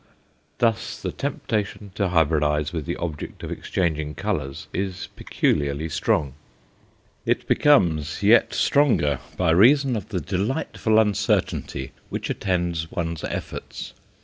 Thus 0.57 0.99
the 0.99 1.11
temptation 1.11 1.91
to 1.93 2.07
hybridize 2.09 2.73
with 2.73 2.87
the 2.87 2.95
object 2.95 3.43
of 3.43 3.51
exchanging 3.51 4.15
colours 4.15 4.65
is 4.73 5.09
peculiarly 5.15 5.89
strong. 5.89 6.33
It 7.23 7.47
becomes 7.47 8.23
yet 8.23 8.51
stronger 8.51 9.19
by 9.37 9.51
reason 9.51 9.95
of 9.95 10.09
the 10.09 10.19
delightful 10.19 10.97
uncertainty 10.97 11.91
which 12.09 12.31
attends 12.31 12.89
one's 12.91 13.23
efforts. 13.23 13.93